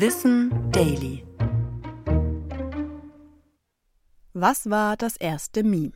Wissen 0.00 0.52
Daily. 0.70 1.24
Was 4.32 4.70
war 4.70 4.96
das 4.96 5.16
erste 5.16 5.64
Meme? 5.64 5.90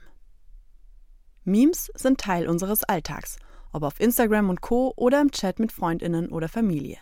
Memes 1.44 1.88
sind 1.94 2.18
Teil 2.18 2.48
unseres 2.48 2.82
Alltags, 2.82 3.36
ob 3.72 3.84
auf 3.84 4.00
Instagram 4.00 4.50
und 4.50 4.60
Co. 4.60 4.92
oder 4.96 5.20
im 5.20 5.30
Chat 5.30 5.60
mit 5.60 5.70
Freundinnen 5.70 6.32
oder 6.32 6.48
Familie. 6.48 6.98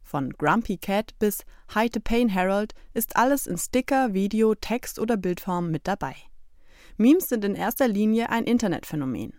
Von 0.00 0.30
Grumpy 0.30 0.78
Cat 0.78 1.18
bis 1.18 1.44
Hi 1.74 1.90
to 1.90 2.00
Pain 2.00 2.34
Harold 2.34 2.72
ist 2.94 3.16
alles 3.16 3.46
in 3.46 3.58
Sticker, 3.58 4.14
Video, 4.14 4.54
Text 4.54 4.98
oder 4.98 5.18
Bildform 5.18 5.70
mit 5.70 5.86
dabei. 5.86 6.16
Memes 6.96 7.28
sind 7.28 7.44
in 7.44 7.56
erster 7.56 7.88
Linie 7.88 8.30
ein 8.30 8.44
Internetphänomen. 8.44 9.34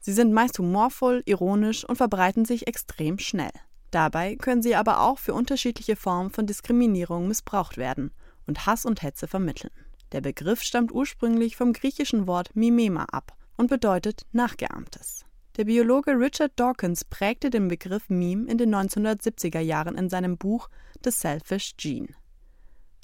Sie 0.00 0.14
sind 0.14 0.32
meist 0.32 0.58
humorvoll, 0.58 1.22
ironisch 1.26 1.84
und 1.84 1.96
verbreiten 1.96 2.46
sich 2.46 2.66
extrem 2.66 3.18
schnell. 3.18 3.52
Dabei 3.94 4.34
können 4.34 4.60
sie 4.60 4.74
aber 4.74 5.02
auch 5.02 5.20
für 5.20 5.34
unterschiedliche 5.34 5.94
Formen 5.94 6.30
von 6.30 6.48
Diskriminierung 6.48 7.28
missbraucht 7.28 7.76
werden 7.76 8.10
und 8.44 8.66
Hass 8.66 8.84
und 8.86 9.04
Hetze 9.04 9.28
vermitteln. 9.28 9.70
Der 10.10 10.20
Begriff 10.20 10.62
stammt 10.62 10.90
ursprünglich 10.90 11.54
vom 11.54 11.72
griechischen 11.72 12.26
Wort 12.26 12.56
mimema 12.56 13.04
ab 13.04 13.36
und 13.56 13.70
bedeutet 13.70 14.22
Nachgeahmtes. 14.32 15.24
Der 15.56 15.66
Biologe 15.66 16.18
Richard 16.18 16.50
Dawkins 16.56 17.04
prägte 17.04 17.50
den 17.50 17.68
Begriff 17.68 18.08
Meme 18.08 18.50
in 18.50 18.58
den 18.58 18.74
1970er 18.74 19.60
Jahren 19.60 19.96
in 19.96 20.08
seinem 20.10 20.38
Buch 20.38 20.70
The 21.04 21.12
Selfish 21.12 21.76
Gene. 21.76 22.08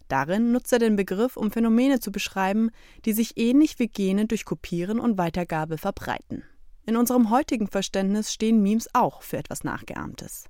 Darin 0.08 0.50
nutzt 0.50 0.72
er 0.72 0.80
den 0.80 0.96
Begriff, 0.96 1.36
um 1.36 1.52
Phänomene 1.52 2.00
zu 2.00 2.10
beschreiben, 2.10 2.70
die 3.04 3.12
sich 3.12 3.36
ähnlich 3.36 3.78
wie 3.78 3.86
Gene 3.86 4.26
durch 4.26 4.44
Kopieren 4.44 4.98
und 4.98 5.18
Weitergabe 5.18 5.78
verbreiten. 5.78 6.42
In 6.84 6.96
unserem 6.96 7.30
heutigen 7.30 7.68
Verständnis 7.68 8.32
stehen 8.32 8.60
Memes 8.60 8.92
auch 8.92 9.22
für 9.22 9.36
etwas 9.36 9.62
Nachgeahmtes. 9.62 10.46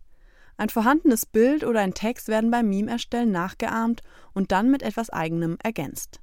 Ein 0.60 0.69
vorhandenes 0.69 1.24
Bild 1.24 1.64
oder 1.64 1.80
ein 1.80 1.95
Text 1.95 2.28
werden 2.28 2.50
beim 2.50 2.68
Meme-Erstellen 2.68 3.30
nachgeahmt 3.30 4.02
und 4.34 4.52
dann 4.52 4.70
mit 4.70 4.82
etwas 4.82 5.09
Eigenem 5.09 5.57
ergänzt. 5.62 6.21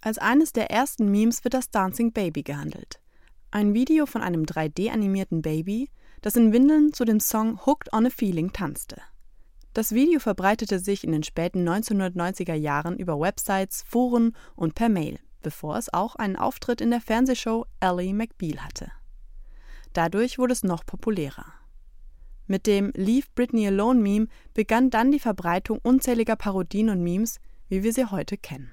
Als 0.00 0.18
eines 0.18 0.52
der 0.52 0.70
ersten 0.70 1.10
Memes 1.10 1.42
wird 1.42 1.52
das 1.52 1.72
Dancing 1.72 2.12
Baby 2.12 2.44
gehandelt. 2.44 3.00
Ein 3.50 3.74
Video 3.74 4.06
von 4.06 4.22
einem 4.22 4.44
3D-animierten 4.44 5.42
Baby, 5.42 5.90
das 6.22 6.36
in 6.36 6.52
Windeln 6.52 6.92
zu 6.92 7.04
dem 7.04 7.18
Song 7.18 7.58
Hooked 7.66 7.92
on 7.92 8.06
a 8.06 8.10
Feeling 8.10 8.52
tanzte. 8.52 9.02
Das 9.72 9.90
Video 9.90 10.20
verbreitete 10.20 10.78
sich 10.78 11.02
in 11.02 11.10
den 11.10 11.24
späten 11.24 11.68
1990er 11.68 12.54
Jahren 12.54 12.96
über 12.96 13.18
Websites, 13.18 13.82
Foren 13.82 14.36
und 14.54 14.76
per 14.76 14.88
Mail, 14.88 15.18
bevor 15.42 15.76
es 15.76 15.92
auch 15.92 16.14
einen 16.14 16.36
Auftritt 16.36 16.80
in 16.80 16.90
der 16.90 17.00
Fernsehshow 17.00 17.66
Ally 17.80 18.12
McBeal 18.12 18.64
hatte. 18.64 18.92
Dadurch 19.92 20.38
wurde 20.38 20.52
es 20.52 20.62
noch 20.62 20.86
populärer. 20.86 21.55
Mit 22.46 22.66
dem 22.66 22.92
Leave 22.94 23.26
Britney 23.34 23.66
Alone 23.66 24.00
Meme 24.00 24.28
begann 24.54 24.90
dann 24.90 25.10
die 25.10 25.18
Verbreitung 25.18 25.80
unzähliger 25.82 26.36
Parodien 26.36 26.90
und 26.90 27.02
Memes, 27.02 27.40
wie 27.68 27.82
wir 27.82 27.92
sie 27.92 28.10
heute 28.10 28.36
kennen. 28.36 28.70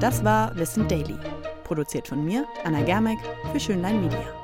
Das 0.00 0.24
war 0.24 0.56
Wissen 0.56 0.88
Daily, 0.88 1.16
produziert 1.64 2.08
von 2.08 2.24
mir, 2.24 2.46
Anna 2.64 2.82
Germeck, 2.82 3.18
für 3.52 3.60
Schönlein 3.60 4.00
Media. 4.00 4.39